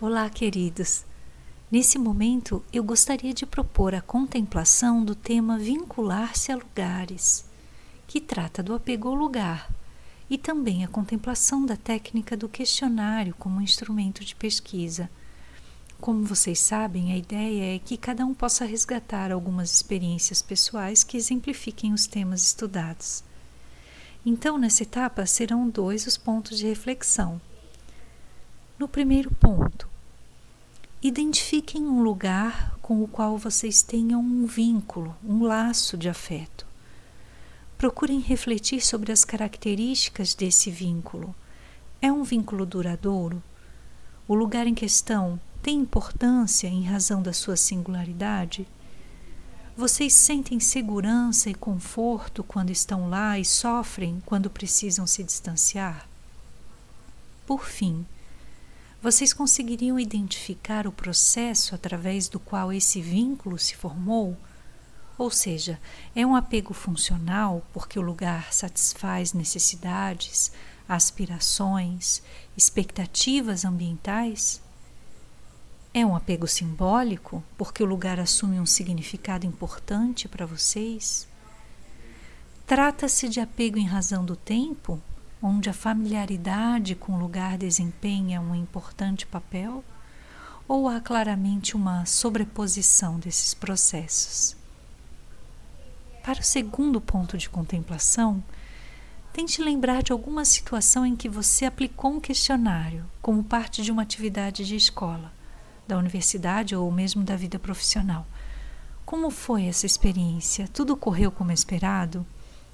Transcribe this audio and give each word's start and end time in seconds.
Olá, 0.00 0.30
queridos. 0.30 1.04
Nesse 1.72 1.98
momento, 1.98 2.64
eu 2.72 2.84
gostaria 2.84 3.34
de 3.34 3.44
propor 3.44 3.96
a 3.96 4.00
contemplação 4.00 5.04
do 5.04 5.12
tema 5.12 5.58
vincular-se 5.58 6.52
a 6.52 6.54
lugares, 6.54 7.44
que 8.06 8.20
trata 8.20 8.62
do 8.62 8.74
apego 8.74 9.08
ao 9.08 9.14
lugar, 9.16 9.68
e 10.30 10.38
também 10.38 10.84
a 10.84 10.88
contemplação 10.88 11.66
da 11.66 11.76
técnica 11.76 12.36
do 12.36 12.48
questionário 12.48 13.34
como 13.40 13.60
instrumento 13.60 14.24
de 14.24 14.36
pesquisa. 14.36 15.10
Como 16.00 16.22
vocês 16.22 16.60
sabem, 16.60 17.10
a 17.10 17.16
ideia 17.16 17.74
é 17.74 17.80
que 17.80 17.96
cada 17.96 18.24
um 18.24 18.34
possa 18.34 18.64
resgatar 18.64 19.32
algumas 19.32 19.72
experiências 19.72 20.40
pessoais 20.40 21.02
que 21.02 21.16
exemplifiquem 21.16 21.92
os 21.92 22.06
temas 22.06 22.44
estudados. 22.44 23.24
Então, 24.24 24.58
nessa 24.58 24.84
etapa, 24.84 25.26
serão 25.26 25.68
dois 25.68 26.06
os 26.06 26.16
pontos 26.16 26.56
de 26.56 26.68
reflexão. 26.68 27.40
No 28.78 28.86
primeiro 28.86 29.28
ponto, 29.32 29.88
identifiquem 31.02 31.82
um 31.82 32.00
lugar 32.00 32.76
com 32.80 33.02
o 33.02 33.08
qual 33.08 33.36
vocês 33.36 33.82
tenham 33.82 34.20
um 34.20 34.46
vínculo, 34.46 35.16
um 35.24 35.42
laço 35.42 35.96
de 35.96 36.08
afeto. 36.08 36.64
Procurem 37.76 38.20
refletir 38.20 38.80
sobre 38.80 39.10
as 39.10 39.24
características 39.24 40.32
desse 40.32 40.70
vínculo. 40.70 41.34
É 42.00 42.12
um 42.12 42.22
vínculo 42.22 42.64
duradouro? 42.64 43.42
O 44.28 44.34
lugar 44.36 44.68
em 44.68 44.74
questão 44.76 45.40
tem 45.60 45.80
importância 45.80 46.68
em 46.68 46.84
razão 46.84 47.20
da 47.20 47.32
sua 47.32 47.56
singularidade? 47.56 48.64
Vocês 49.76 50.12
sentem 50.12 50.60
segurança 50.60 51.50
e 51.50 51.54
conforto 51.54 52.44
quando 52.44 52.70
estão 52.70 53.10
lá 53.10 53.40
e 53.40 53.44
sofrem 53.44 54.22
quando 54.24 54.48
precisam 54.48 55.04
se 55.04 55.24
distanciar? 55.24 56.08
Por 57.44 57.66
fim, 57.66 58.06
vocês 59.00 59.32
conseguiriam 59.32 59.98
identificar 59.98 60.86
o 60.86 60.92
processo 60.92 61.74
através 61.74 62.28
do 62.28 62.40
qual 62.40 62.72
esse 62.72 63.00
vínculo 63.00 63.56
se 63.56 63.76
formou? 63.76 64.36
Ou 65.16 65.30
seja, 65.30 65.80
é 66.16 66.26
um 66.26 66.34
apego 66.34 66.74
funcional 66.74 67.64
porque 67.72 67.98
o 67.98 68.02
lugar 68.02 68.52
satisfaz 68.52 69.32
necessidades, 69.32 70.50
aspirações, 70.88 72.22
expectativas 72.56 73.64
ambientais? 73.64 74.60
É 75.94 76.04
um 76.04 76.16
apego 76.16 76.48
simbólico 76.48 77.42
porque 77.56 77.82
o 77.82 77.86
lugar 77.86 78.18
assume 78.18 78.58
um 78.58 78.66
significado 78.66 79.46
importante 79.46 80.28
para 80.28 80.44
vocês? 80.44 81.26
Trata-se 82.66 83.28
de 83.28 83.40
apego 83.40 83.78
em 83.78 83.86
razão 83.86 84.24
do 84.24 84.36
tempo 84.36 85.00
onde 85.42 85.70
a 85.70 85.72
familiaridade 85.72 86.94
com 86.94 87.12
o 87.12 87.18
lugar 87.18 87.56
desempenha 87.56 88.40
um 88.40 88.54
importante 88.54 89.26
papel? 89.26 89.84
Ou 90.66 90.88
há 90.88 91.00
claramente 91.00 91.76
uma 91.76 92.04
sobreposição 92.04 93.18
desses 93.18 93.54
processos? 93.54 94.56
Para 96.22 96.40
o 96.40 96.44
segundo 96.44 97.00
ponto 97.00 97.38
de 97.38 97.48
contemplação, 97.48 98.42
tente 99.32 99.62
lembrar 99.62 100.02
de 100.02 100.12
alguma 100.12 100.44
situação 100.44 101.06
em 101.06 101.16
que 101.16 101.28
você 101.28 101.64
aplicou 101.64 102.12
um 102.12 102.20
questionário 102.20 103.06
como 103.22 103.42
parte 103.42 103.82
de 103.82 103.90
uma 103.90 104.02
atividade 104.02 104.66
de 104.66 104.76
escola, 104.76 105.32
da 105.86 105.96
universidade 105.96 106.76
ou 106.76 106.90
mesmo 106.92 107.24
da 107.24 107.34
vida 107.34 107.58
profissional. 107.58 108.26
Como 109.06 109.30
foi 109.30 109.64
essa 109.64 109.86
experiência? 109.86 110.68
Tudo 110.68 110.92
ocorreu 110.92 111.32
como 111.32 111.50
esperado? 111.50 112.26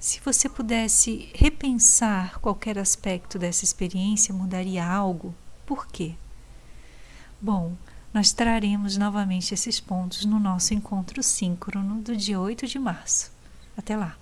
Se 0.00 0.18
você 0.24 0.48
pudesse 0.48 1.28
repensar 1.34 2.40
qualquer 2.40 2.78
aspecto 2.78 3.38
dessa 3.38 3.64
experiência, 3.64 4.32
mudaria 4.32 4.82
algo? 4.82 5.34
Por 5.66 5.86
quê? 5.86 6.14
Bom, 7.38 7.76
nós 8.12 8.32
traremos 8.32 8.96
novamente 8.96 9.52
esses 9.52 9.78
pontos 9.78 10.24
no 10.24 10.40
nosso 10.40 10.72
encontro 10.72 11.22
síncrono 11.22 12.00
do 12.00 12.16
dia 12.16 12.40
8 12.40 12.66
de 12.66 12.78
março. 12.78 13.30
Até 13.76 13.94
lá! 13.94 14.16